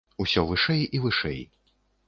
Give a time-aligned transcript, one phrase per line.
[0.23, 1.39] Усё вышэй і вышэй.